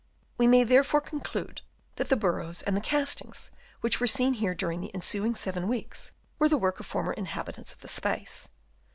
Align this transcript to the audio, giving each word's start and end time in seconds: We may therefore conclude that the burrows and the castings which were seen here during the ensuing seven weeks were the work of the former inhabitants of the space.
We 0.35 0.47
may 0.47 0.63
therefore 0.63 1.01
conclude 1.01 1.61
that 1.97 2.09
the 2.09 2.15
burrows 2.15 2.63
and 2.63 2.75
the 2.75 2.81
castings 2.81 3.51
which 3.81 3.99
were 3.99 4.07
seen 4.07 4.33
here 4.33 4.55
during 4.55 4.81
the 4.81 4.91
ensuing 4.95 5.35
seven 5.35 5.67
weeks 5.67 6.11
were 6.39 6.49
the 6.49 6.57
work 6.57 6.79
of 6.79 6.87
the 6.87 6.89
former 6.89 7.13
inhabitants 7.13 7.71
of 7.71 7.81
the 7.81 7.87
space. 7.87 8.49